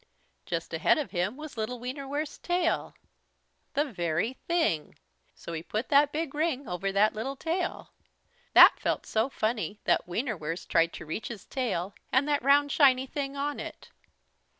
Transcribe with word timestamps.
Just 0.47 0.73
ahead 0.73 0.97
of 0.97 1.11
him 1.11 1.37
was 1.37 1.57
little 1.57 1.79
Wienerwurst's 1.79 2.39
tail. 2.39 2.95
The 3.75 3.85
very 3.85 4.33
thing! 4.47 4.95
So 5.35 5.53
he 5.53 5.61
put 5.61 5.89
that 5.89 6.11
big 6.11 6.33
ring 6.33 6.67
over 6.67 6.91
that 6.91 7.13
little 7.13 7.35
tail. 7.35 7.91
That 8.53 8.79
felt 8.79 9.05
so 9.05 9.29
funny 9.29 9.79
that 9.83 10.07
Wienerwurst 10.07 10.69
tried 10.69 10.91
to 10.93 11.05
reach 11.05 11.27
his 11.27 11.45
tail 11.45 11.93
and 12.11 12.27
that 12.27 12.41
round 12.41 12.71
shiny 12.71 13.05
thing 13.05 13.35
on 13.37 13.59
it. 13.59 13.89